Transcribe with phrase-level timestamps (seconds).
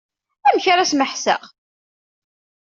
[0.47, 1.41] Amek ara smeḥseɣ.